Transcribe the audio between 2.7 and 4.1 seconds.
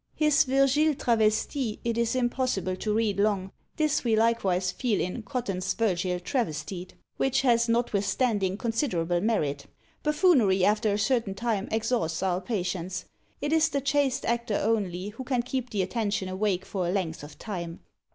to read long: this